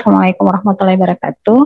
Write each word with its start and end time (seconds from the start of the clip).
Assalamualaikum 0.00 0.48
warahmatullahi 0.48 0.96
wabarakatuh. 0.96 1.60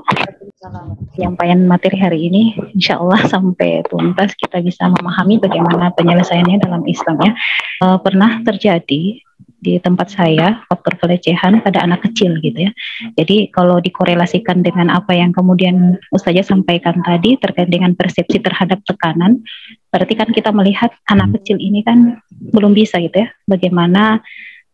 Penyampaian 1.15 1.61
materi 1.71 2.03
hari 2.03 2.27
ini, 2.27 2.59
insya 2.75 2.99
Allah 2.99 3.23
sampai 3.31 3.87
tuntas 3.87 4.35
kita 4.35 4.59
bisa 4.59 4.91
memahami 4.91 5.39
bagaimana 5.39 5.95
penyelesaiannya 5.95 6.59
dalam 6.59 6.83
Islam 6.83 7.23
ya. 7.23 7.31
E, 7.79 7.87
pernah 8.03 8.43
terjadi 8.43 9.23
di 9.39 9.73
tempat 9.79 10.19
saya 10.19 10.67
faktor 10.67 10.99
pelecehan 10.99 11.63
pada 11.63 11.87
anak 11.87 12.11
kecil 12.11 12.35
gitu 12.43 12.59
ya. 12.67 12.75
Jadi 13.15 13.55
kalau 13.55 13.79
dikorelasikan 13.79 14.67
dengan 14.67 14.91
apa 14.91 15.15
yang 15.15 15.31
kemudian 15.31 16.03
Ustazah 16.11 16.43
sampaikan 16.43 17.07
tadi 17.07 17.39
terkait 17.39 17.71
dengan 17.71 17.95
persepsi 17.95 18.43
terhadap 18.43 18.83
tekanan, 18.83 19.47
berarti 19.95 20.19
kan 20.19 20.35
kita 20.35 20.51
melihat 20.51 20.91
anak 21.07 21.39
kecil 21.39 21.63
ini 21.63 21.87
kan 21.87 22.19
belum 22.51 22.75
bisa 22.75 22.99
gitu 22.99 23.15
ya. 23.15 23.31
Bagaimana 23.47 24.19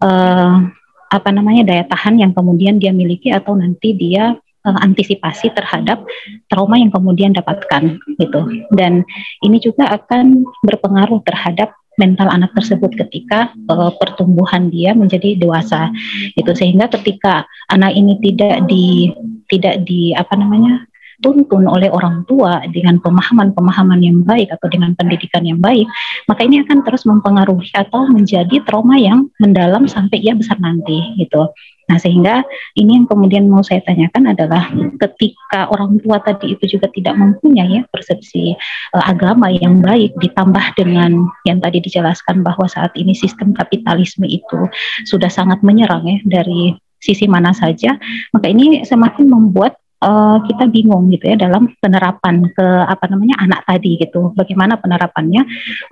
uh, 0.00 0.79
apa 1.10 1.28
namanya 1.34 1.66
daya 1.66 1.84
tahan 1.91 2.23
yang 2.23 2.32
kemudian 2.32 2.78
dia 2.78 2.95
miliki 2.95 3.34
atau 3.34 3.59
nanti 3.59 3.92
dia 3.98 4.38
uh, 4.64 4.78
antisipasi 4.80 5.51
terhadap 5.52 6.06
trauma 6.46 6.78
yang 6.78 6.95
kemudian 6.95 7.34
dapatkan 7.34 7.98
gitu. 8.16 8.41
Dan 8.73 9.02
ini 9.42 9.59
juga 9.59 9.91
akan 9.91 10.46
berpengaruh 10.62 11.20
terhadap 11.27 11.74
mental 11.98 12.32
anak 12.32 12.54
tersebut 12.56 12.96
ketika 12.96 13.52
uh, 13.68 13.92
pertumbuhan 14.01 14.73
dia 14.73 14.96
menjadi 14.96 15.37
dewasa 15.37 15.92
itu 16.32 16.48
sehingga 16.56 16.88
ketika 16.88 17.45
anak 17.68 17.92
ini 17.92 18.16
tidak 18.24 18.65
di 18.65 19.12
tidak 19.51 19.84
di 19.84 20.16
apa 20.16 20.32
namanya 20.38 20.88
dituntun 21.20 21.69
oleh 21.69 21.92
orang 21.92 22.24
tua 22.24 22.65
dengan 22.73 22.97
pemahaman-pemahaman 23.05 24.01
yang 24.01 24.24
baik 24.24 24.48
atau 24.56 24.73
dengan 24.73 24.97
pendidikan 24.97 25.45
yang 25.45 25.60
baik, 25.60 25.84
maka 26.24 26.48
ini 26.48 26.65
akan 26.65 26.80
terus 26.80 27.05
mempengaruhi 27.05 27.69
atau 27.77 28.09
menjadi 28.09 28.65
trauma 28.65 28.96
yang 28.96 29.29
mendalam 29.37 29.84
sampai 29.84 30.24
ia 30.24 30.33
besar 30.33 30.56
nanti 30.65 30.96
gitu. 31.20 31.52
Nah, 31.93 31.98
sehingga 31.98 32.46
ini 32.79 33.02
yang 33.02 33.07
kemudian 33.10 33.51
mau 33.51 33.60
saya 33.60 33.82
tanyakan 33.82 34.32
adalah 34.32 34.73
ketika 34.96 35.68
orang 35.74 35.99
tua 36.01 36.23
tadi 36.23 36.54
itu 36.54 36.79
juga 36.79 36.87
tidak 36.88 37.18
mempunyai 37.18 37.82
ya, 37.82 37.82
persepsi 37.90 38.55
uh, 38.95 39.05
agama 39.05 39.51
yang 39.52 39.82
baik 39.82 40.15
ditambah 40.23 40.79
dengan 40.79 41.29
yang 41.45 41.59
tadi 41.59 41.82
dijelaskan 41.82 42.46
bahwa 42.46 42.65
saat 42.71 42.95
ini 42.95 43.12
sistem 43.12 43.52
kapitalisme 43.52 44.24
itu 44.24 44.71
sudah 45.05 45.29
sangat 45.29 45.60
menyerang 45.66 46.07
ya 46.07 46.18
dari 46.24 46.79
sisi 47.02 47.27
mana 47.27 47.51
saja, 47.51 47.99
maka 48.30 48.46
ini 48.46 48.87
semakin 48.87 49.27
membuat 49.27 49.74
uh, 50.02 50.38
kita 50.45 50.66
bingung 50.68 51.09
gitu 51.12 51.30
ya 51.30 51.37
dalam 51.37 51.73
penerapan 51.79 52.45
ke 52.52 52.66
apa 52.84 53.04
namanya 53.09 53.37
anak 53.40 53.60
tadi 53.68 54.01
gitu. 54.01 54.32
Bagaimana 54.34 54.80
penerapannya 54.80 55.43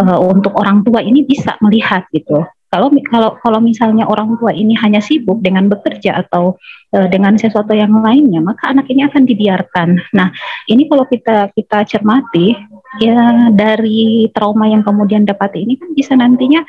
uh, 0.03 0.19
untuk 0.25 0.57
orang 0.57 0.83
tua 0.83 1.05
ini 1.05 1.25
bisa 1.25 1.57
melihat 1.63 2.09
gitu. 2.13 2.45
Kalau 2.69 2.93
kalau 3.09 3.41
kalau 3.41 3.65
misalnya 3.65 4.05
orang 4.05 4.37
tua 4.37 4.53
ini 4.53 4.77
hanya 4.77 5.01
sibuk 5.01 5.41
dengan 5.41 5.73
bekerja 5.73 6.21
atau 6.21 6.61
uh, 6.93 7.09
dengan 7.09 7.41
sesuatu 7.41 7.73
yang 7.73 7.97
lainnya, 8.05 8.45
maka 8.45 8.69
anak 8.69 8.93
ini 8.93 9.09
akan 9.09 9.25
dibiarkan. 9.25 9.89
Nah, 10.13 10.29
ini 10.69 10.85
kalau 10.85 11.09
kita 11.09 11.49
kita 11.57 11.89
cermati 11.89 12.53
ya 13.01 13.49
dari 13.53 14.29
trauma 14.37 14.69
yang 14.69 14.85
kemudian 14.85 15.25
dapat 15.25 15.57
ini 15.57 15.81
kan 15.81 15.97
bisa 15.97 16.13
nantinya 16.13 16.61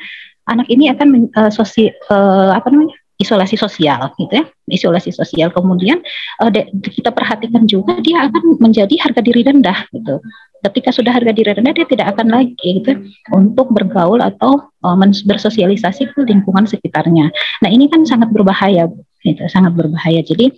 anak 0.48 0.66
ini 0.72 0.88
akan 0.88 1.28
uh, 1.36 1.52
sosi, 1.52 1.92
uh, 2.08 2.50
apa 2.56 2.72
namanya 2.72 2.96
isolasi 3.20 3.60
sosial 3.60 4.10
gitu 4.16 4.32
ya. 4.40 4.44
Isolasi 4.66 5.12
sosial. 5.12 5.52
Kemudian 5.52 6.00
uh, 6.40 6.50
kita 6.80 7.12
perhatikan 7.12 7.68
juga 7.68 8.00
dia 8.00 8.26
akan 8.26 8.56
menjadi 8.56 8.96
harga 8.96 9.20
diri 9.20 9.44
rendah 9.44 9.86
gitu. 9.92 10.24
Ketika 10.60 10.92
sudah 10.92 11.12
harga 11.12 11.32
diri 11.36 11.52
rendah 11.52 11.72
dia 11.76 11.86
tidak 11.88 12.16
akan 12.16 12.32
lagi 12.32 12.80
gitu 12.80 12.92
untuk 13.36 13.68
bergaul 13.76 14.24
atau 14.24 14.72
uh, 14.82 14.96
bersosialisasi 15.28 16.16
ke 16.16 16.20
lingkungan 16.24 16.64
sekitarnya. 16.64 17.28
Nah 17.60 17.68
ini 17.68 17.92
kan 17.92 18.08
sangat 18.08 18.32
berbahaya 18.32 18.88
gitu 19.20 19.44
sangat 19.52 19.76
berbahaya. 19.76 20.24
Jadi 20.24 20.48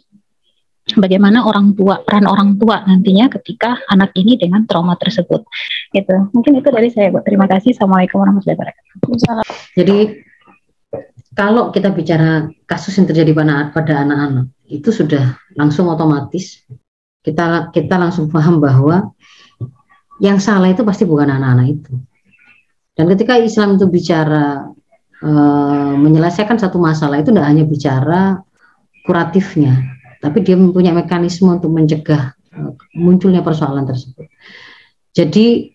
bagaimana 0.99 1.47
orang 1.47 1.79
tua 1.79 2.03
peran 2.03 2.27
orang 2.27 2.59
tua 2.59 2.83
nantinya 2.83 3.31
ketika 3.39 3.79
anak 3.87 4.11
ini 4.19 4.35
dengan 4.35 4.67
trauma 4.67 4.99
tersebut 4.99 5.47
gitu. 5.95 6.15
Mungkin 6.35 6.59
itu 6.59 6.69
dari 6.71 6.91
saya 6.91 7.15
bu. 7.15 7.23
Terima 7.23 7.47
kasih. 7.47 7.75
Assalamualaikum 7.75 8.19
warahmatullahi 8.19 8.59
wabarakatuh. 8.59 9.47
Jadi 9.79 9.99
kalau 11.33 11.73
kita 11.73 11.93
bicara 11.93 12.49
kasus 12.69 12.97
yang 13.01 13.09
terjadi 13.09 13.33
pada 13.73 14.05
anak-anak 14.05 14.53
itu 14.69 14.89
sudah 14.93 15.37
langsung 15.57 15.89
otomatis 15.89 16.65
kita 17.23 17.71
kita 17.71 17.95
langsung 17.97 18.29
paham 18.29 18.59
bahwa 18.59 19.15
yang 20.19 20.43
salah 20.43 20.71
itu 20.71 20.83
pasti 20.87 21.03
bukan 21.07 21.31
anak-anak 21.31 21.67
itu. 21.83 21.93
Dan 22.93 23.09
ketika 23.11 23.41
Islam 23.41 23.81
itu 23.81 23.89
bicara 23.89 24.69
e, 25.19 25.31
menyelesaikan 25.97 26.61
satu 26.61 26.77
masalah 26.77 27.19
itu 27.19 27.33
tidak 27.33 27.49
hanya 27.49 27.65
bicara 27.65 28.39
kuratifnya, 29.03 29.81
tapi 30.21 30.45
dia 30.45 30.55
mempunyai 30.55 30.93
mekanisme 30.93 31.49
untuk 31.49 31.73
mencegah 31.73 32.37
e, 32.53 32.59
munculnya 32.95 33.41
persoalan 33.41 33.89
tersebut. 33.89 34.29
Jadi 35.17 35.73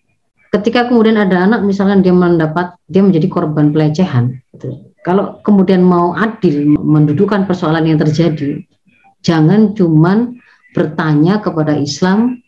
ketika 0.54 0.86
kemudian 0.88 1.18
ada 1.18 1.44
anak 1.44 1.60
misalnya 1.66 2.00
dia 2.00 2.14
mendapat 2.14 2.78
dia 2.86 3.02
menjadi 3.02 3.26
korban 3.26 3.74
pelecehan, 3.74 4.38
gitu, 4.54 4.94
kalau 5.08 5.40
kemudian 5.40 5.80
mau 5.80 6.12
adil 6.12 6.76
mendudukan 6.76 7.48
persoalan 7.48 7.88
yang 7.88 7.96
terjadi, 7.96 8.60
jangan 9.24 9.72
cuman 9.72 10.36
bertanya 10.76 11.40
kepada 11.40 11.80
Islam 11.80 12.44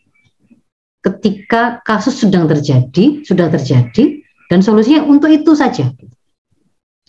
ketika 1.01 1.81
kasus 1.81 2.21
sedang 2.21 2.45
terjadi, 2.45 3.25
sudah 3.25 3.49
terjadi, 3.49 4.21
dan 4.45 4.61
solusinya 4.61 5.01
untuk 5.09 5.33
itu 5.33 5.57
saja. 5.57 5.89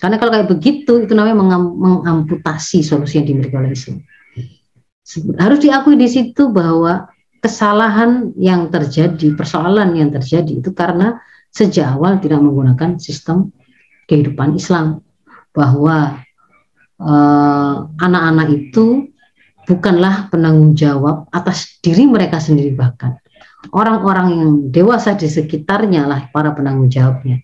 Karena 0.01 0.17
kalau 0.17 0.33
kayak 0.33 0.49
begitu, 0.49 1.05
itu 1.05 1.13
namanya 1.13 1.37
mengam, 1.37 1.63
mengamputasi 1.77 2.81
solusi 2.81 3.21
yang 3.21 3.29
dimiliki 3.29 3.53
oleh 3.53 3.77
Islam. 3.77 4.01
Harus 5.37 5.61
diakui 5.61 6.01
di 6.01 6.09
situ 6.09 6.49
bahwa 6.49 7.13
kesalahan 7.45 8.33
yang 8.41 8.73
terjadi, 8.73 9.37
persoalan 9.37 10.01
yang 10.01 10.09
terjadi 10.09 10.65
itu 10.65 10.73
karena 10.73 11.21
sejak 11.53 11.93
awal 11.93 12.17
tidak 12.25 12.41
menggunakan 12.41 12.97
sistem 12.97 13.53
kehidupan 14.09 14.57
Islam 14.57 15.05
bahwa 15.53 16.21
eh, 16.97 17.75
anak-anak 18.01 18.49
uh, 18.49 18.57
itu 18.57 18.87
bukanlah 19.69 20.33
penanggung 20.33 20.75
jawab 20.75 21.29
atas 21.31 21.79
diri 21.79 22.09
mereka 22.09 22.43
sendiri 22.43 22.75
bahkan 22.75 23.23
orang-orang 23.71 24.29
yang 24.35 24.51
dewasa 24.75 25.15
di 25.15 25.31
sekitarnya 25.31 26.11
lah 26.11 26.21
para 26.35 26.51
penanggung 26.51 26.91
jawabnya 26.91 27.39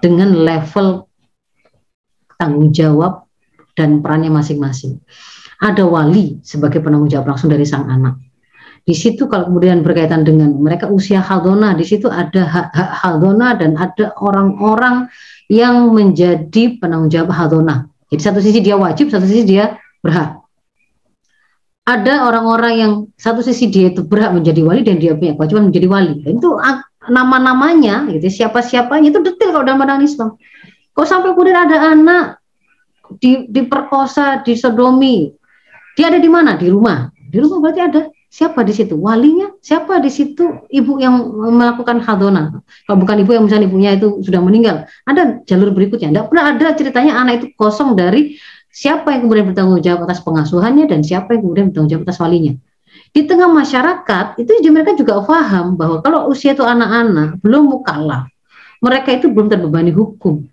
dengan 0.00 0.32
level 0.32 1.04
tanggung 2.38 2.70
jawab 2.72 3.28
dan 3.74 4.00
perannya 4.00 4.32
masing-masing. 4.32 5.02
Ada 5.58 5.82
wali 5.84 6.38
sebagai 6.46 6.78
penanggung 6.78 7.10
jawab 7.10 7.34
langsung 7.34 7.50
dari 7.50 7.66
sang 7.66 7.90
anak. 7.90 8.16
Di 8.86 8.96
situ 8.96 9.28
kalau 9.28 9.52
kemudian 9.52 9.84
berkaitan 9.84 10.24
dengan 10.24 10.54
mereka 10.56 10.88
usia 10.88 11.20
haldona, 11.20 11.76
di 11.76 11.84
situ 11.84 12.08
ada 12.08 12.46
hak-hak 12.46 12.90
haldona 13.04 13.52
dan 13.58 13.76
ada 13.76 14.16
orang-orang 14.16 15.10
yang 15.48 15.90
menjadi 15.96 16.76
penanggung 16.76 17.08
jawab 17.08 17.32
hadona. 17.32 17.88
Jadi 18.12 18.22
satu 18.22 18.40
sisi 18.40 18.60
dia 18.60 18.76
wajib, 18.76 19.08
satu 19.08 19.24
sisi 19.24 19.44
dia 19.44 19.80
berhak. 20.04 20.40
Ada 21.88 22.28
orang-orang 22.28 22.74
yang 22.76 22.92
satu 23.16 23.40
sisi 23.40 23.72
dia 23.72 23.88
itu 23.88 24.04
berhak 24.04 24.36
menjadi 24.36 24.60
wali 24.60 24.84
dan 24.84 25.00
dia 25.00 25.16
punya 25.16 25.32
kewajiban 25.40 25.72
menjadi 25.72 25.88
wali. 25.88 26.14
Dan 26.20 26.36
itu 26.36 26.50
nama-namanya, 27.08 28.12
gitu, 28.12 28.28
siapa-siapanya 28.28 29.08
itu 29.08 29.24
detail 29.24 29.56
kalau 29.56 29.64
dalam 29.64 29.80
pandangan 29.80 30.04
Islam. 30.04 30.28
Kok 30.92 31.06
sampai 31.08 31.32
kemudian 31.32 31.58
ada 31.64 31.78
anak 31.96 32.24
di, 33.16 33.48
diperkosa, 33.48 34.44
disodomi, 34.44 35.32
dia 35.96 36.12
ada 36.12 36.20
di 36.20 36.28
mana? 36.28 36.60
Di 36.60 36.68
rumah. 36.68 37.08
Di 37.16 37.40
rumah 37.40 37.58
berarti 37.64 37.80
ada 37.80 38.00
Siapa 38.28 38.60
di 38.60 38.76
situ? 38.76 38.92
Walinya? 39.00 39.56
Siapa 39.64 40.04
di 40.04 40.12
situ 40.12 40.68
ibu 40.68 41.00
yang 41.00 41.16
melakukan 41.48 42.04
hadona? 42.04 42.60
Kalau 42.84 43.00
bukan 43.00 43.24
ibu 43.24 43.32
yang 43.32 43.48
misalnya 43.48 43.66
ibunya 43.72 43.96
itu 43.96 44.20
sudah 44.20 44.44
meninggal, 44.44 44.84
ada 45.08 45.40
jalur 45.48 45.72
berikutnya. 45.72 46.12
Tidak 46.12 46.26
pernah 46.28 46.52
ada 46.52 46.76
ceritanya 46.76 47.16
anak 47.24 47.40
itu 47.40 47.46
kosong 47.56 47.96
dari 47.96 48.36
siapa 48.68 49.16
yang 49.16 49.24
kemudian 49.24 49.48
bertanggung 49.48 49.80
jawab 49.80 50.04
atas 50.04 50.20
pengasuhannya 50.20 50.84
dan 50.92 51.00
siapa 51.00 51.34
yang 51.34 51.40
kemudian 51.40 51.64
bertanggung 51.72 51.90
jawab 51.96 52.04
atas 52.04 52.20
walinya. 52.20 52.52
Di 53.08 53.24
tengah 53.24 53.48
masyarakat 53.48 54.36
itu 54.36 54.50
mereka 54.68 54.92
juga 54.92 55.24
paham 55.24 55.80
bahwa 55.80 56.04
kalau 56.04 56.28
usia 56.28 56.52
itu 56.52 56.60
anak-anak 56.60 57.40
belum 57.40 57.64
mukallaf, 57.64 58.28
mereka 58.84 59.16
itu 59.16 59.32
belum 59.32 59.48
terbebani 59.48 59.88
hukum. 59.96 60.44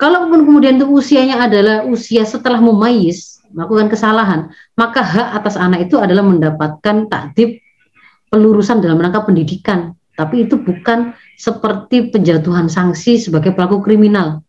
Kalau 0.00 0.32
kemudian 0.32 0.80
itu 0.80 0.88
usianya 0.88 1.44
adalah 1.44 1.84
usia 1.84 2.24
setelah 2.24 2.56
memayis, 2.56 3.44
melakukan 3.52 3.92
kesalahan, 3.92 4.48
maka 4.72 5.04
hak 5.04 5.44
atas 5.44 5.60
anak 5.60 5.92
itu 5.92 6.00
adalah 6.00 6.24
mendapatkan 6.24 7.04
takdib 7.12 7.60
pelurusan 8.32 8.80
dalam 8.80 8.96
rangka 8.96 9.28
pendidikan. 9.28 9.92
Tapi 10.16 10.48
itu 10.48 10.56
bukan 10.56 11.12
seperti 11.36 12.08
penjatuhan 12.08 12.72
sanksi 12.72 13.20
sebagai 13.20 13.52
pelaku 13.52 13.84
kriminal. 13.84 14.40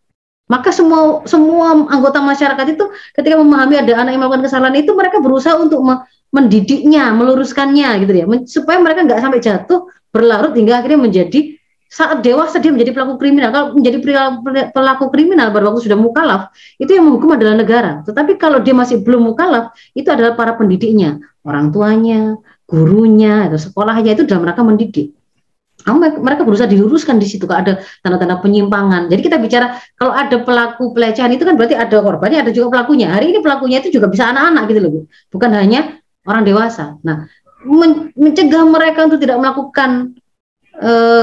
Maka 0.48 0.72
semua 0.72 1.20
semua 1.28 1.84
anggota 1.84 2.24
masyarakat 2.24 2.72
itu 2.72 2.84
ketika 3.12 3.36
memahami 3.36 3.76
ada 3.76 3.92
anak 4.00 4.16
yang 4.16 4.24
melakukan 4.24 4.48
kesalahan 4.48 4.76
itu 4.80 4.96
mereka 4.96 5.20
berusaha 5.20 5.56
untuk 5.60 5.84
mendidiknya, 6.32 7.12
meluruskannya 7.12 7.88
gitu 8.08 8.12
ya, 8.12 8.24
supaya 8.48 8.80
mereka 8.80 9.04
nggak 9.04 9.20
sampai 9.20 9.40
jatuh 9.44 9.84
berlarut 10.12 10.56
hingga 10.56 10.80
akhirnya 10.80 11.00
menjadi 11.00 11.60
saat 11.92 12.24
dewasa 12.24 12.56
dia 12.56 12.72
menjadi 12.72 12.96
pelaku 12.96 13.20
kriminal. 13.20 13.52
Kalau 13.52 13.66
menjadi 13.76 14.00
pelaku 14.72 15.12
kriminal 15.12 15.52
baru 15.52 15.76
waktu 15.76 15.92
sudah 15.92 15.98
mukalaf, 16.00 16.48
itu 16.80 16.88
yang 16.88 17.04
menghukum 17.04 17.36
adalah 17.36 17.52
negara. 17.52 18.00
Tetapi 18.08 18.40
kalau 18.40 18.64
dia 18.64 18.72
masih 18.72 19.04
belum 19.04 19.28
mukalaf, 19.28 19.76
itu 19.92 20.08
adalah 20.08 20.32
para 20.32 20.56
pendidiknya, 20.56 21.20
orang 21.44 21.68
tuanya, 21.68 22.40
gurunya, 22.64 23.52
atau 23.52 23.60
sekolahnya 23.60 24.16
itu 24.16 24.24
dalam 24.24 24.48
rangka 24.48 24.64
mendidik. 24.64 25.12
Mereka 25.84 26.48
berusaha 26.48 26.70
diluruskan 26.70 27.18
di 27.18 27.26
situ 27.26 27.44
kalau 27.44 27.60
ada 27.60 27.74
tanda-tanda 28.00 28.40
penyimpangan. 28.40 29.10
Jadi 29.12 29.20
kita 29.28 29.36
bicara 29.36 29.76
kalau 29.98 30.14
ada 30.14 30.40
pelaku 30.40 30.94
pelecehan 30.96 31.28
itu 31.34 31.44
kan 31.44 31.58
berarti 31.60 31.76
ada 31.76 31.98
korbannya, 32.00 32.38
ada 32.40 32.54
juga 32.54 32.72
pelakunya. 32.72 33.12
Hari 33.12 33.36
ini 33.36 33.38
pelakunya 33.44 33.84
itu 33.84 33.92
juga 34.00 34.08
bisa 34.08 34.30
anak-anak 34.32 34.62
gitu 34.70 34.80
loh, 34.80 34.92
bukan 35.28 35.50
hanya 35.52 36.00
orang 36.24 36.46
dewasa. 36.46 36.96
Nah, 37.02 37.26
mencegah 38.14 38.62
mereka 38.64 39.10
untuk 39.10 39.18
tidak 39.20 39.42
melakukan 39.42 40.16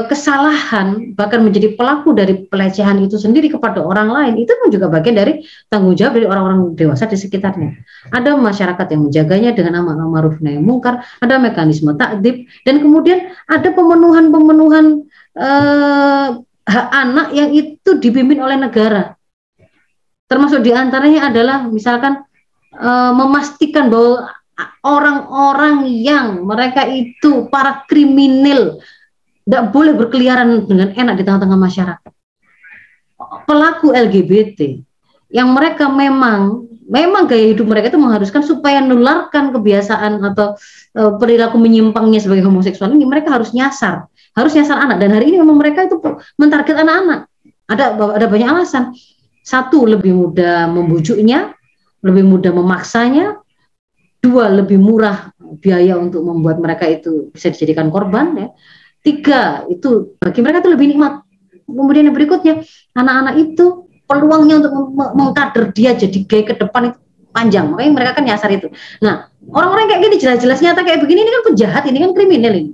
kesalahan 0.05 1.17
bahkan 1.17 1.41
menjadi 1.41 1.73
pelaku 1.73 2.13
dari 2.13 2.45
pelecehan 2.45 3.01
itu 3.01 3.17
sendiri 3.17 3.49
kepada 3.49 3.81
orang 3.81 4.13
lain 4.13 4.33
itu 4.45 4.53
pun 4.53 4.69
juga 4.69 4.85
bagian 4.87 5.17
dari 5.17 5.41
tanggung 5.73 5.97
jawab 5.97 6.21
dari 6.21 6.29
orang-orang 6.29 6.77
dewasa 6.77 7.09
di 7.09 7.17
sekitarnya. 7.17 7.73
Ada 8.13 8.37
masyarakat 8.37 8.87
yang 8.93 9.01
menjaganya 9.09 9.51
dengan 9.57 9.81
amar 9.81 9.97
ma'ruf 9.97 10.37
nahi 10.39 10.61
mungkar, 10.61 11.01
ada 11.17 11.41
mekanisme 11.41 11.97
takdib 11.97 12.45
dan 12.61 12.77
kemudian 12.77 13.33
ada 13.49 13.73
pemenuhan-pemenuhan 13.73 14.85
eh, 15.33 16.27
hak 16.69 16.87
anak 16.93 17.27
yang 17.33 17.49
itu 17.49 17.97
dipimpin 17.97 18.37
oleh 18.39 18.55
negara. 18.61 19.17
Termasuk 20.29 20.61
di 20.61 20.71
antaranya 20.77 21.33
adalah 21.33 21.65
misalkan 21.65 22.21
eh, 22.77 23.11
memastikan 23.17 23.89
bahwa 23.89 24.29
orang-orang 24.85 25.89
yang 25.89 26.45
mereka 26.45 26.85
itu 26.87 27.49
para 27.49 27.83
kriminal 27.89 28.77
tidak 29.49 29.73
boleh 29.73 29.97
berkeliaran 29.97 30.69
dengan 30.69 30.93
enak 30.93 31.17
di 31.17 31.23
tengah-tengah 31.25 31.57
masyarakat. 31.57 32.11
Pelaku 33.49 33.97
LGBT 33.97 34.77
yang 35.33 35.57
mereka 35.57 35.89
memang 35.89 36.69
memang 36.85 37.25
gaya 37.25 37.49
hidup 37.49 37.65
mereka 37.65 37.89
itu 37.89 37.97
mengharuskan 37.97 38.45
supaya 38.45 38.77
menularkan 38.85 39.49
kebiasaan 39.49 40.21
atau 40.21 40.53
e, 40.93 41.01
perilaku 41.17 41.57
menyimpangnya 41.57 42.21
sebagai 42.21 42.45
homoseksual 42.45 42.93
ini 42.93 43.09
mereka 43.09 43.33
harus 43.33 43.49
nyasar, 43.49 44.05
harus 44.37 44.53
nyasar 44.53 44.77
anak 44.85 45.01
dan 45.01 45.17
hari 45.17 45.33
ini 45.33 45.41
memang 45.41 45.57
mereka 45.57 45.89
itu 45.89 45.97
mentarget 46.37 46.77
anak-anak. 46.77 47.25
Ada 47.65 47.97
ada 47.97 48.25
banyak 48.29 48.49
alasan. 48.53 48.93
Satu 49.41 49.81
lebih 49.89 50.13
mudah 50.13 50.69
membujuknya, 50.69 51.57
lebih 52.05 52.21
mudah 52.21 52.53
memaksanya. 52.53 53.41
Dua 54.21 54.45
lebih 54.45 54.77
murah 54.77 55.33
biaya 55.57 55.97
untuk 55.97 56.21
membuat 56.21 56.61
mereka 56.61 56.85
itu 56.85 57.33
bisa 57.33 57.49
dijadikan 57.49 57.89
korban 57.89 58.37
ya 58.37 58.49
Tiga, 58.99 59.63
itu 59.71 60.19
bagi 60.19 60.39
mereka 60.43 60.59
itu 60.65 60.71
lebih 60.75 60.87
nikmat. 60.91 61.23
Kemudian 61.69 62.09
yang 62.09 62.17
berikutnya, 62.17 62.53
anak-anak 62.97 63.35
itu 63.39 63.87
peluangnya 64.09 64.59
untuk 64.65 64.73
mengkader 65.13 65.69
dia 65.71 65.93
jadi 65.93 66.17
gay 66.25 66.43
ke 66.43 66.57
depan 66.57 66.91
itu 66.91 66.99
panjang. 67.29 67.69
Makanya 67.69 67.91
mereka 67.93 68.11
kan 68.17 68.23
nyasar 68.25 68.49
itu. 68.51 68.67
Nah, 69.05 69.29
orang-orang 69.53 69.85
kayak 69.87 70.01
gini 70.09 70.15
jelas-jelas 70.17 70.59
nyata 70.59 70.81
kayak 70.81 70.99
begini 70.99 71.23
ini 71.23 71.31
kan 71.31 71.43
penjahat, 71.45 71.83
ini 71.87 71.97
kan 72.01 72.11
kriminal 72.17 72.53
ini. 72.57 72.71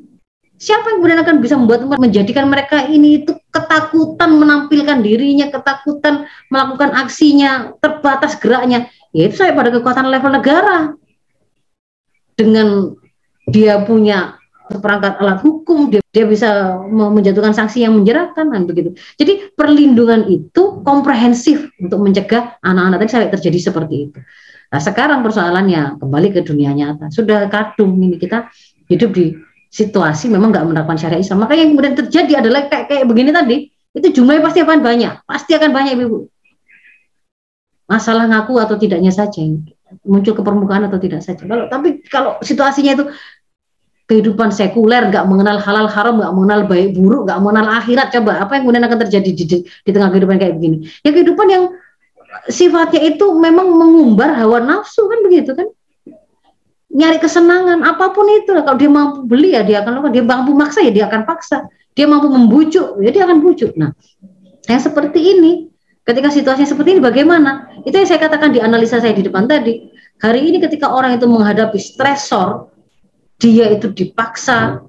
Siapa 0.56 0.88
yang 0.88 1.04
kemudian 1.04 1.20
akan 1.20 1.36
bisa 1.44 1.56
membuat 1.60 1.84
menjadikan 2.00 2.48
mereka 2.48 2.88
ini 2.88 3.22
itu 3.22 3.36
ketakutan 3.52 4.40
menampilkan 4.40 5.04
dirinya, 5.04 5.52
ketakutan 5.52 6.32
melakukan 6.48 6.96
aksinya, 6.96 7.76
terbatas 7.84 8.40
geraknya. 8.40 8.88
Ya 9.12 9.28
itu 9.28 9.36
saya 9.44 9.52
pada 9.52 9.68
kekuatan 9.76 10.08
level 10.08 10.32
negara. 10.32 10.96
Dengan 12.40 12.96
dia 13.52 13.84
punya 13.84 14.40
perangkat 14.66 15.22
alat 15.22 15.40
hukum 15.46 15.94
dia, 15.94 16.02
dia 16.10 16.26
bisa 16.26 16.82
menjatuhkan 16.90 17.54
sanksi 17.54 17.86
yang 17.86 17.94
menjeratkan 17.94 18.50
kan 18.50 18.62
begitu. 18.66 18.98
Jadi 19.18 19.54
perlindungan 19.54 20.26
itu 20.26 20.82
komprehensif 20.82 21.70
untuk 21.78 22.02
mencegah 22.02 22.58
anak-anak 22.66 23.06
tadi 23.06 23.12
sampai 23.14 23.32
terjadi 23.34 23.60
seperti 23.72 23.96
itu. 24.10 24.20
Nah, 24.74 24.82
sekarang 24.82 25.22
persoalannya 25.22 26.02
kembali 26.02 26.28
ke 26.34 26.42
dunia 26.42 26.74
nyata. 26.74 27.14
Sudah 27.14 27.46
kadung 27.48 28.02
ini 28.02 28.18
kita 28.18 28.50
hidup 28.90 29.14
di 29.14 29.38
situasi 29.70 30.32
memang 30.34 30.50
nggak 30.50 30.66
menerapkan 30.66 30.98
syariat 30.98 31.22
Islam. 31.22 31.46
Maka 31.46 31.54
yang 31.54 31.76
kemudian 31.76 31.94
terjadi 31.94 32.42
adalah 32.42 32.66
kayak 32.66 32.90
kayak 32.90 33.06
begini 33.06 33.30
tadi, 33.30 33.70
itu 33.94 34.08
jumlahnya 34.12 34.42
pasti 34.42 34.60
akan 34.66 34.80
banyak, 34.82 35.14
pasti 35.30 35.52
akan 35.54 35.70
banyak 35.70 35.94
ibu. 36.02 36.28
Masalah 37.86 38.26
ngaku 38.26 38.58
atau 38.58 38.76
tidaknya 38.82 39.14
saja 39.14 39.46
muncul 40.02 40.34
ke 40.34 40.42
permukaan 40.42 40.90
atau 40.90 40.98
tidak 40.98 41.22
saja. 41.22 41.46
Kalau 41.46 41.70
tapi 41.70 42.02
kalau 42.10 42.42
situasinya 42.42 42.98
itu 42.98 43.06
kehidupan 44.06 44.54
sekuler, 44.54 45.10
nggak 45.10 45.26
mengenal 45.26 45.58
halal 45.58 45.90
haram, 45.90 46.22
nggak 46.22 46.34
mengenal 46.34 46.62
baik 46.70 46.94
buruk, 46.94 47.26
nggak 47.26 47.40
mengenal 47.42 47.66
akhirat. 47.82 48.14
Coba 48.14 48.38
apa 48.42 48.58
yang 48.58 48.70
kemudian 48.70 48.86
akan 48.86 49.00
terjadi 49.10 49.30
di, 49.34 49.44
di, 49.44 49.58
di 49.66 49.92
tengah 49.92 50.10
kehidupan 50.14 50.38
kayak 50.38 50.54
begini? 50.62 50.86
Ya 51.02 51.10
kehidupan 51.10 51.48
yang 51.50 51.64
sifatnya 52.50 53.02
itu 53.02 53.26
memang 53.34 53.66
mengumbar 53.74 54.38
hawa 54.38 54.62
nafsu 54.62 55.10
kan 55.10 55.20
begitu 55.26 55.58
kan? 55.58 55.68
Nyari 56.96 57.18
kesenangan 57.20 57.84
apa 57.84 58.14
pun 58.16 58.30
itu 58.30 58.56
kalau 58.56 58.78
dia 58.80 58.88
mampu 58.88 59.28
beli 59.28 59.58
ya 59.58 59.66
dia 59.66 59.84
akan 59.84 60.00
lakukan, 60.00 60.14
dia 60.16 60.24
mampu 60.24 60.52
maksa 60.56 60.80
ya 60.86 60.92
dia 60.94 61.06
akan 61.10 61.28
paksa, 61.28 61.66
dia 61.92 62.06
mampu 62.06 62.30
membujuk 62.30 63.02
ya 63.02 63.10
dia 63.10 63.26
akan 63.26 63.42
bujuk. 63.42 63.74
Nah, 63.76 63.92
yang 64.70 64.80
seperti 64.80 65.20
ini 65.20 65.68
ketika 66.06 66.30
situasinya 66.30 66.70
seperti 66.70 66.96
ini 66.96 67.02
bagaimana? 67.02 67.74
Itu 67.84 67.98
yang 67.98 68.08
saya 68.08 68.22
katakan 68.22 68.54
di 68.54 68.62
analisa 68.62 69.02
saya 69.02 69.12
di 69.12 69.26
depan 69.26 69.50
tadi. 69.50 69.92
Hari 70.22 70.48
ini 70.48 70.64
ketika 70.64 70.88
orang 70.88 71.20
itu 71.20 71.28
menghadapi 71.28 71.76
stresor, 71.76 72.72
dia 73.40 73.72
itu 73.74 73.92
dipaksa 73.92 74.84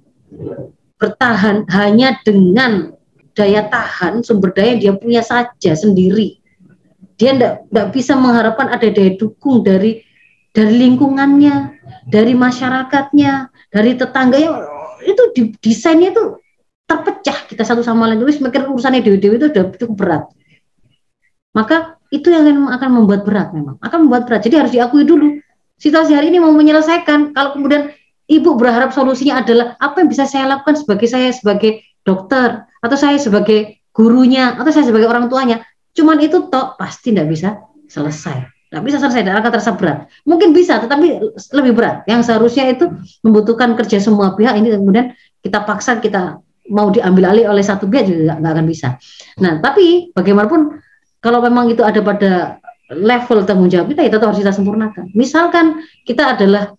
bertahan 0.97 1.67
hanya 1.71 2.17
dengan 2.25 2.97
daya 3.37 3.69
tahan 3.69 4.25
sumber 4.25 4.57
daya 4.57 4.81
dia 4.81 4.93
punya 4.97 5.21
saja 5.21 5.77
sendiri. 5.77 6.41
Dia 7.17 7.33
tidak 7.33 7.97
bisa 7.97 8.17
mengharapkan 8.17 8.73
ada 8.73 8.89
daya 8.89 9.17
dukung 9.17 9.65
dari 9.65 10.05
dari 10.57 10.73
lingkungannya 10.73 11.77
dari 12.09 12.33
masyarakatnya 12.33 13.53
dari 13.69 13.93
tetangganya 13.93 14.51
itu 15.05 15.23
di, 15.37 15.43
desainnya 15.61 16.17
itu 16.17 16.41
terpecah 16.87 17.45
kita 17.51 17.63
satu 17.67 17.83
sama 17.85 18.09
lain. 18.09 18.23
Terus 18.25 18.41
mikir 18.41 18.65
urusannya 18.65 19.05
dewi 19.05 19.19
dewi 19.21 19.37
itu 19.37 19.53
sudah 19.53 19.65
cukup 19.77 19.97
berat. 19.97 20.25
Maka 21.53 21.97
itu 22.13 22.31
yang 22.31 22.69
akan 22.69 22.91
membuat 23.03 23.27
berat 23.27 23.51
memang. 23.53 23.77
Akan 23.83 24.07
membuat 24.07 24.29
berat. 24.29 24.45
Jadi 24.47 24.55
harus 24.57 24.73
diakui 24.73 25.03
dulu. 25.03 25.41
Situasi 25.77 26.17
hari 26.17 26.33
ini 26.33 26.39
mau 26.41 26.53
menyelesaikan. 26.55 27.35
Kalau 27.37 27.57
kemudian 27.57 27.93
ibu 28.27 28.59
berharap 28.59 28.91
solusinya 28.91 29.43
adalah 29.43 29.79
apa 29.79 30.03
yang 30.03 30.09
bisa 30.11 30.27
saya 30.27 30.51
lakukan 30.51 30.79
sebagai 30.79 31.07
saya 31.07 31.31
sebagai 31.31 31.83
dokter 32.03 32.67
atau 32.83 32.97
saya 32.99 33.19
sebagai 33.19 33.83
gurunya 33.91 34.55
atau 34.55 34.71
saya 34.71 34.87
sebagai 34.87 35.09
orang 35.09 35.27
tuanya. 35.31 35.63
Cuman 35.97 36.21
itu 36.21 36.53
toh 36.53 36.77
pasti 36.77 37.15
tidak 37.15 37.33
bisa 37.33 37.49
selesai. 37.89 38.45
Tidak 38.67 38.83
bisa 38.83 38.99
selesai 39.01 39.23
dan 39.25 39.39
akan 39.41 39.51
terasa 39.55 39.73
berat. 39.79 40.11
Mungkin 40.27 40.53
bisa 40.53 40.83
tetapi 40.83 41.23
lebih 41.57 41.73
berat. 41.73 42.05
Yang 42.05 42.29
seharusnya 42.29 42.69
itu 42.77 42.91
membutuhkan 43.25 43.79
kerja 43.79 44.03
semua 44.03 44.37
pihak. 44.37 44.59
Ini 44.59 44.77
kemudian 44.77 45.17
kita 45.41 45.65
paksa 45.65 46.03
kita 46.03 46.43
mau 46.67 46.91
diambil 46.91 47.31
alih 47.31 47.47
oleh 47.47 47.63
satu 47.63 47.87
pihak 47.87 48.11
juga 48.11 48.37
nggak 48.37 48.53
akan 48.53 48.67
bisa. 48.67 48.99
Nah 49.41 49.63
tapi 49.63 50.11
bagaimanapun 50.13 50.83
kalau 51.23 51.41
memang 51.41 51.71
itu 51.73 51.81
ada 51.87 52.03
pada 52.03 52.61
level 52.93 53.43
tanggung 53.47 53.71
jawab 53.71 53.91
kita 53.91 54.07
itu 54.07 54.19
harus 54.19 54.39
kita 54.43 54.53
sempurnakan. 54.53 55.11
Misalkan 55.15 55.83
kita 56.07 56.37
adalah 56.39 56.75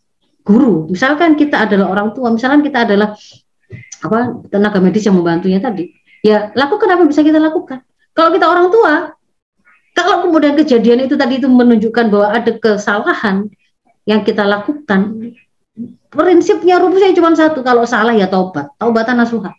guru, 0.48 0.88
misalkan 0.88 1.36
kita 1.36 1.68
adalah 1.68 1.92
orang 1.92 2.16
tua, 2.16 2.32
misalkan 2.32 2.64
kita 2.64 2.88
adalah 2.88 3.20
apa 4.00 4.20
tenaga 4.48 4.80
medis 4.80 5.04
yang 5.04 5.20
membantunya 5.20 5.60
tadi, 5.60 5.92
ya 6.24 6.56
lakukan 6.56 6.88
apa 6.88 7.04
yang 7.04 7.12
bisa 7.12 7.22
kita 7.28 7.36
lakukan. 7.36 7.84
Kalau 8.16 8.32
kita 8.32 8.48
orang 8.48 8.72
tua, 8.72 9.12
kalau 9.92 10.24
kemudian 10.24 10.56
kejadian 10.56 11.04
itu 11.04 11.20
tadi 11.20 11.44
itu 11.44 11.52
menunjukkan 11.52 12.06
bahwa 12.08 12.28
ada 12.32 12.52
kesalahan 12.56 13.52
yang 14.08 14.24
kita 14.24 14.48
lakukan, 14.48 15.36
prinsipnya 16.08 16.80
rumusnya 16.80 17.12
cuma 17.12 17.36
satu, 17.36 17.60
kalau 17.60 17.84
salah 17.84 18.16
ya 18.16 18.32
taubat, 18.32 18.72
taubatan 18.80 19.20
nasuha. 19.20 19.52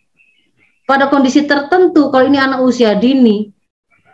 Pada 0.89 1.05
kondisi 1.05 1.45
tertentu, 1.45 2.09
kalau 2.09 2.25
ini 2.25 2.41
anak 2.41 2.65
usia 2.65 2.97
dini, 2.97 3.53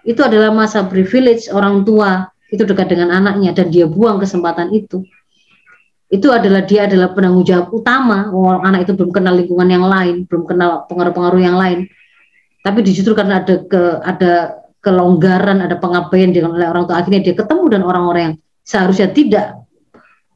itu 0.04 0.22
adalah 0.22 0.52
masa 0.52 0.84
privilege 0.86 1.48
orang 1.50 1.88
tua 1.88 2.30
itu 2.54 2.62
dekat 2.62 2.94
dengan 2.94 3.10
anaknya 3.10 3.58
dan 3.58 3.74
dia 3.74 3.90
buang 3.90 4.22
kesempatan 4.22 4.70
itu 4.70 5.02
itu 6.16 6.32
adalah 6.32 6.64
dia 6.64 6.88
adalah 6.88 7.12
penanggung 7.12 7.44
jawab 7.44 7.68
utama. 7.76 8.32
Orang 8.32 8.64
anak 8.64 8.88
itu 8.88 8.96
belum 8.96 9.12
kenal 9.12 9.36
lingkungan 9.36 9.68
yang 9.68 9.86
lain 9.86 10.24
belum 10.26 10.48
kenal 10.48 10.88
pengaruh-pengaruh 10.88 11.42
yang 11.44 11.60
lain. 11.60 11.92
Tapi 12.64 12.80
justru 12.82 13.12
karena 13.14 13.44
ada 13.44 13.56
ke 13.68 13.82
ada 14.02 14.34
kelonggaran 14.80 15.66
ada 15.66 15.76
pengabaian 15.76 16.32
dengan 16.32 16.56
oleh 16.56 16.70
orang 16.70 16.86
tua 16.86 17.02
akhirnya 17.02 17.22
dia 17.26 17.36
ketemu 17.36 17.66
dan 17.74 17.82
orang-orang 17.82 18.22
yang 18.22 18.36
seharusnya 18.62 19.10
tidak 19.10 19.66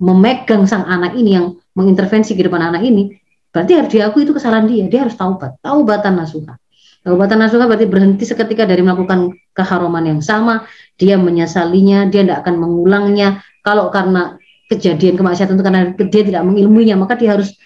memegang 0.02 0.66
sang 0.66 0.90
anak 0.90 1.14
ini 1.14 1.38
yang 1.38 1.54
mengintervensi 1.78 2.34
kehidupan 2.34 2.60
anak 2.60 2.82
ini 2.82 3.14
berarti 3.50 3.72
harus 3.78 3.90
diakui 3.94 4.22
itu 4.26 4.34
kesalahan 4.34 4.66
dia. 4.70 4.86
Dia 4.90 5.06
harus 5.06 5.18
taubat. 5.18 5.58
Taubatan 5.62 6.22
nasuha. 6.22 6.58
Taubatan 7.02 7.38
nasuha 7.40 7.66
berarti 7.66 7.88
berhenti 7.90 8.28
seketika 8.28 8.68
dari 8.68 8.84
melakukan 8.86 9.34
keharuman 9.56 10.06
yang 10.06 10.22
sama. 10.22 10.68
Dia 11.00 11.18
menyesalinya 11.18 12.10
dia 12.12 12.22
tidak 12.26 12.46
akan 12.46 12.56
mengulangnya 12.62 13.42
kalau 13.66 13.90
karena 13.90 14.38
kejadian 14.70 15.18
kemaksiatan 15.18 15.58
itu 15.58 15.66
karena 15.66 15.82
dia 15.98 16.24
tidak 16.24 16.44
mengilmuinya 16.46 16.96
maka 16.96 17.18
dia 17.18 17.34
harus 17.34 17.58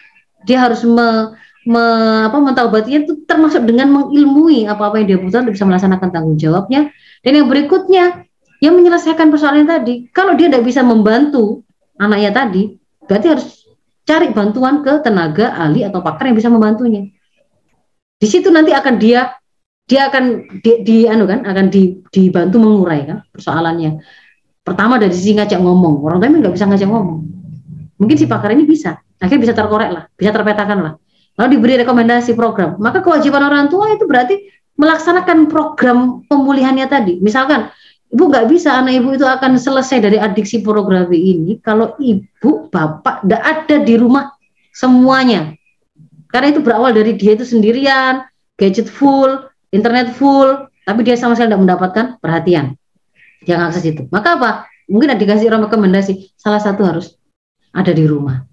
dia 0.47 0.59
harus 0.63 0.83
me, 0.83 1.35
me, 1.67 1.83
apa 2.27 2.37
mentaubatinya 2.39 3.07
itu 3.07 3.23
termasuk 3.23 3.63
dengan 3.63 3.91
mengilmui 3.91 4.67
apa-apa 4.67 5.03
yang 5.03 5.07
dia 5.07 5.17
butuhkan 5.19 5.43
untuk 5.47 5.55
bisa 5.55 5.67
melaksanakan 5.67 6.09
tanggung 6.11 6.37
jawabnya. 6.37 6.91
Dan 7.23 7.39
yang 7.39 7.47
berikutnya, 7.47 8.27
yang 8.59 8.75
menyelesaikan 8.75 9.31
persoalan 9.31 9.67
tadi. 9.67 10.11
Kalau 10.11 10.35
dia 10.35 10.51
tidak 10.51 10.67
bisa 10.67 10.83
membantu 10.83 11.63
anaknya 11.95 12.35
tadi, 12.35 12.75
berarti 13.07 13.27
harus 13.31 13.47
cari 14.03 14.35
bantuan 14.35 14.83
ke 14.83 14.99
tenaga 14.99 15.55
ahli 15.55 15.87
atau 15.87 16.03
pakar 16.03 16.27
yang 16.27 16.35
bisa 16.35 16.51
membantunya. 16.51 17.07
Di 18.19 18.27
situ 18.27 18.51
nanti 18.51 18.75
akan 18.75 18.99
dia 18.99 19.35
dia 19.83 20.07
akan 20.07 20.47
di, 20.63 20.71
di 20.87 20.97
anu 21.11 21.27
kan 21.27 21.43
akan 21.43 21.67
di, 21.67 21.99
dibantu 22.07 22.55
mengurai 22.59 23.03
kan 23.03 23.23
persoalannya. 23.31 23.99
Pertama 24.63 24.95
dari 24.95 25.11
sisi 25.11 25.35
ngajak 25.35 25.59
ngomong, 25.59 25.99
orang 26.07 26.23
tua 26.23 26.29
nggak 26.31 26.55
bisa 26.55 26.65
ngajak 26.67 26.87
ngomong. 26.87 27.19
Mungkin 27.99 28.15
si 28.15 28.25
pakar 28.25 28.55
ini 28.55 28.63
bisa, 28.63 28.99
akhirnya 29.19 29.41
bisa 29.51 29.53
terkorek 29.55 29.89
lah, 29.91 30.03
bisa 30.15 30.31
terpetakan 30.31 30.79
lah 30.79 30.93
lalu 31.37 31.57
diberi 31.57 31.73
rekomendasi 31.81 32.37
program, 32.37 32.77
maka 32.77 33.01
kewajiban 33.01 33.41
orang 33.41 33.65
tua 33.69 33.93
itu 33.93 34.05
berarti 34.05 34.35
melaksanakan 34.77 35.49
program 35.49 36.21
pemulihannya 36.29 36.85
tadi. 36.85 37.17
Misalkan 37.21 37.73
ibu 38.13 38.29
nggak 38.29 38.49
bisa 38.49 38.77
anak 38.77 39.01
ibu 39.01 39.17
itu 39.17 39.25
akan 39.25 39.57
selesai 39.57 40.01
dari 40.01 40.17
adiksi 40.21 40.61
pornografi 40.61 41.17
ini 41.17 41.57
kalau 41.61 41.97
ibu 41.97 42.69
bapak 42.69 43.25
tidak 43.25 43.41
ada 43.41 43.75
di 43.81 43.95
rumah 43.97 44.33
semuanya. 44.73 45.57
Karena 46.29 46.49
itu 46.49 46.61
berawal 46.65 46.97
dari 46.97 47.13
dia 47.13 47.37
itu 47.37 47.45
sendirian, 47.45 48.25
gadget 48.57 48.89
full, 48.89 49.45
internet 49.69 50.13
full, 50.17 50.65
tapi 50.85 51.05
dia 51.05 51.13
sama 51.13 51.37
sekali 51.37 51.53
tidak 51.53 51.61
mendapatkan 51.61 52.05
perhatian 52.17 52.73
yang 53.47 53.61
akses 53.67 53.83
itu. 53.85 54.07
Maka 54.09 54.39
apa? 54.39 54.49
Mungkin 54.87 55.15
ada 55.15 55.19
dikasih 55.19 55.47
rekomendasi, 55.47 56.35
salah 56.35 56.59
satu 56.59 56.83
harus 56.83 57.15
ada 57.71 57.91
di 57.95 58.03
rumah. 58.03 58.43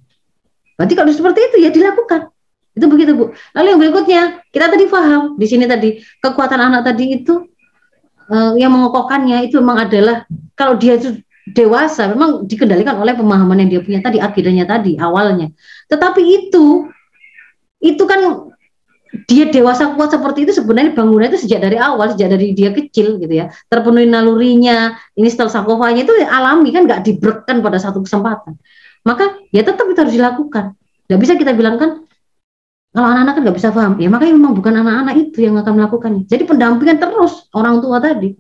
Berarti 0.79 0.95
kalau 0.97 1.13
seperti 1.13 1.41
itu 1.53 1.57
ya 1.61 1.71
dilakukan. 1.75 2.33
Itu 2.73 2.87
begitu 2.87 3.13
Bu. 3.13 3.35
Lalu 3.53 3.67
yang 3.67 3.81
berikutnya, 3.83 4.23
kita 4.55 4.71
tadi 4.71 4.87
paham 4.87 5.37
di 5.37 5.47
sini 5.51 5.67
tadi 5.67 6.01
kekuatan 6.23 6.57
anak 6.57 6.87
tadi 6.87 7.21
itu 7.21 7.51
uh, 8.31 8.55
yang 8.57 8.73
mengokohkannya 8.73 9.51
itu 9.51 9.59
memang 9.59 9.91
adalah 9.91 10.25
kalau 10.55 10.79
dia 10.79 10.97
itu 10.97 11.19
dewasa 11.51 12.07
memang 12.15 12.47
dikendalikan 12.47 12.95
oleh 12.95 13.13
pemahaman 13.19 13.67
yang 13.67 13.71
dia 13.75 13.81
punya 13.83 14.01
tadi 14.01 14.23
akidahnya 14.23 14.65
tadi 14.65 14.95
awalnya. 14.97 15.51
Tetapi 15.91 16.23
itu 16.23 16.87
itu 17.83 18.03
kan 18.07 18.51
dia 19.27 19.51
dewasa 19.51 19.95
kuat 19.99 20.15
seperti 20.15 20.47
itu 20.47 20.53
sebenarnya 20.55 20.95
bangunan 20.95 21.27
itu 21.27 21.43
sejak 21.43 21.67
dari 21.67 21.77
awal 21.79 22.15
sejak 22.15 22.31
dari 22.31 22.55
dia 22.55 22.71
kecil 22.71 23.19
gitu 23.19 23.31
ya 23.31 23.51
terpenuhi 23.67 24.07
nalurinya 24.07 24.95
ini 25.19 25.29
sakofanya 25.31 26.07
itu 26.07 26.15
alami 26.27 26.71
kan 26.71 26.87
nggak 26.87 27.03
dibrekan 27.03 27.59
pada 27.59 27.79
satu 27.83 28.07
kesempatan 28.07 28.55
maka 29.03 29.35
ya 29.51 29.67
tetap 29.67 29.87
itu 29.91 29.99
harus 29.99 30.15
dilakukan 30.15 30.79
nggak 31.11 31.21
bisa 31.21 31.35
kita 31.35 31.53
bilang 31.59 31.75
kan 31.75 32.07
kalau 32.91 33.07
anak-anak 33.07 33.35
kan 33.39 33.43
nggak 33.47 33.57
bisa 33.63 33.71
paham, 33.71 33.93
ya 34.03 34.11
makanya 34.11 34.35
memang 34.35 34.53
bukan 34.59 34.75
anak-anak 34.83 35.15
itu 35.15 35.47
yang 35.47 35.55
akan 35.63 35.79
melakukannya. 35.79 36.23
Jadi 36.27 36.43
pendampingan 36.43 36.99
terus 36.99 37.47
orang 37.55 37.79
tua 37.79 38.03
tadi. 38.03 38.35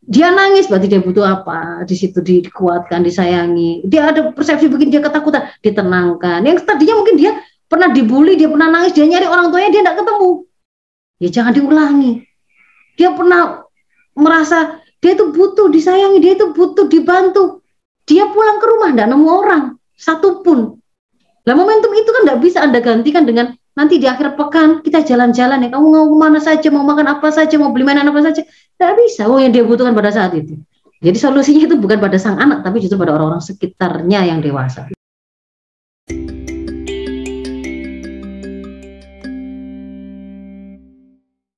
Dia 0.00 0.32
nangis 0.32 0.72
berarti 0.72 0.88
dia 0.88 1.04
butuh 1.04 1.20
apa? 1.20 1.84
Di 1.84 1.92
situ 1.92 2.24
dikuatkan, 2.24 3.04
disayangi. 3.04 3.84
Dia 3.84 4.08
ada 4.08 4.32
persepsi 4.32 4.72
bikin 4.72 4.88
dia 4.88 5.04
ketakutan, 5.04 5.52
ditenangkan. 5.60 6.40
Yang 6.48 6.64
tadinya 6.64 6.96
mungkin 6.96 7.20
dia 7.20 7.44
pernah 7.70 7.94
dibully, 7.94 8.34
dia 8.34 8.50
pernah 8.50 8.66
nangis, 8.66 8.90
dia 8.98 9.06
nyari 9.06 9.30
orang 9.30 9.54
tuanya 9.54 9.70
dia 9.70 9.80
tidak 9.86 9.96
ketemu. 10.02 10.30
Ya 11.22 11.28
jangan 11.30 11.52
diulangi. 11.54 12.12
Dia 12.98 13.14
pernah 13.14 13.62
merasa 14.18 14.82
dia 14.98 15.14
itu 15.14 15.30
butuh 15.30 15.70
disayangi, 15.70 16.18
dia 16.18 16.34
itu 16.34 16.50
butuh 16.50 16.90
dibantu. 16.90 17.62
Dia 18.10 18.26
pulang 18.26 18.58
ke 18.58 18.66
rumah 18.66 18.90
tidak 18.90 19.08
nemu 19.14 19.28
orang 19.30 19.62
satupun. 19.94 20.82
Nah 21.46 21.54
momentum 21.54 21.94
itu 21.94 22.10
kan 22.10 22.22
tidak 22.26 22.38
bisa 22.42 22.58
anda 22.60 22.82
gantikan 22.82 23.22
dengan 23.24 23.54
nanti 23.78 23.96
di 23.96 24.04
akhir 24.04 24.34
pekan 24.34 24.82
kita 24.82 25.06
jalan-jalan 25.06 25.62
ya 25.64 25.68
kamu 25.70 25.86
mau 25.88 26.04
ke 26.10 26.16
mana 26.18 26.40
saja 26.42 26.68
mau 26.74 26.82
makan 26.82 27.16
apa 27.16 27.30
saja 27.30 27.54
mau 27.56 27.70
beli 27.70 27.86
mainan 27.86 28.10
apa 28.10 28.20
saja 28.20 28.42
tidak 28.44 28.94
bisa 28.98 29.30
oh 29.30 29.38
yang 29.38 29.54
dia 29.54 29.62
butuhkan 29.62 29.94
pada 29.94 30.10
saat 30.10 30.34
itu 30.34 30.58
jadi 31.00 31.16
solusinya 31.16 31.70
itu 31.70 31.78
bukan 31.78 31.96
pada 32.02 32.18
sang 32.18 32.36
anak 32.36 32.66
tapi 32.66 32.82
justru 32.82 32.98
pada 32.98 33.14
orang-orang 33.16 33.40
sekitarnya 33.40 34.26
yang 34.26 34.42
dewasa 34.42 34.90